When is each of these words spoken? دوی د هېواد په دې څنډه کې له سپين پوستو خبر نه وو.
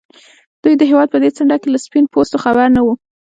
دوی 0.63 0.73
د 0.77 0.83
هېواد 0.89 1.07
په 1.11 1.17
دې 1.23 1.29
څنډه 1.37 1.57
کې 1.61 1.69
له 1.71 1.79
سپين 1.85 2.05
پوستو 2.13 2.37
خبر 2.43 2.67
نه 2.75 2.81
وو. 2.85 2.93